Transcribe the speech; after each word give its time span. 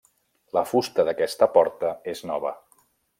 La 0.57 0.63
fusta 0.69 1.05
d'aquesta 1.09 1.49
porta 1.57 1.91
és 2.15 2.25
nova. 2.33 2.55